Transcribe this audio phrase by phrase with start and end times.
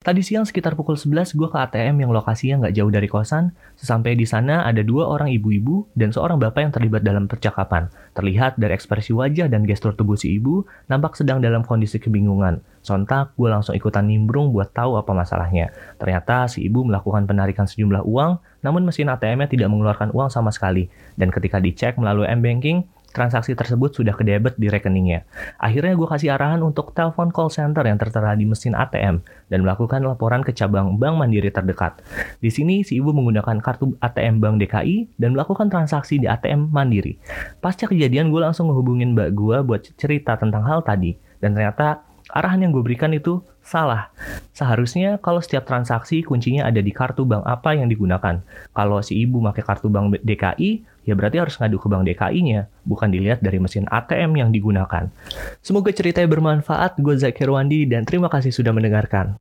[0.00, 3.52] Tadi siang sekitar pukul 11 gue ke ATM yang lokasinya nggak jauh dari kosan.
[3.76, 7.92] Sesampai di sana ada dua orang ibu-ibu dan seorang bapak yang terlibat dalam percakapan.
[8.16, 12.64] Terlihat dari ekspresi wajah dan gestur tubuh si ibu, nampak sedang dalam kondisi kebingungan.
[12.80, 15.68] Sontak, gue langsung ikutan nimbrung buat tahu apa masalahnya.
[16.00, 20.88] Ternyata si ibu melakukan penarikan sejumlah uang, namun mesin ATM-nya tidak mengeluarkan uang sama sekali.
[21.20, 25.26] Dan ketika dicek melalui M-Banking, transaksi tersebut sudah kedebet di rekeningnya.
[25.58, 30.02] Akhirnya gue kasih arahan untuk telepon call center yang tertera di mesin ATM dan melakukan
[30.06, 32.00] laporan ke cabang Bank Mandiri terdekat.
[32.38, 37.18] Di sini si ibu menggunakan kartu ATM Bank DKI dan melakukan transaksi di ATM Mandiri.
[37.58, 42.64] Pasca kejadian gue langsung ngehubungin mbak gue buat cerita tentang hal tadi dan ternyata arahan
[42.64, 44.10] yang gue berikan itu salah.
[44.54, 48.42] Seharusnya kalau setiap transaksi kuncinya ada di kartu bank apa yang digunakan.
[48.72, 50.70] Kalau si ibu pakai kartu bank DKI,
[51.06, 55.10] ya berarti harus ngadu ke bank DKI-nya, bukan dilihat dari mesin ATM yang digunakan.
[55.60, 56.98] Semoga ceritanya bermanfaat.
[57.02, 59.36] Gue Zakir Wandi dan terima kasih sudah mendengarkan.